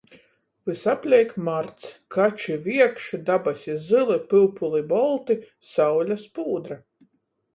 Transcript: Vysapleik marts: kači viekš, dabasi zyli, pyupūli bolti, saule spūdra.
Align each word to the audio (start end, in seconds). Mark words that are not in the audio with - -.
Vysapleik 0.69 1.33
marts: 1.49 1.89
kači 2.15 2.55
viekš, 2.69 3.05
dabasi 3.27 3.75
zyli, 3.89 4.17
pyupūli 4.31 4.81
bolti, 4.95 5.37
saule 5.75 6.17
spūdra. 6.27 6.79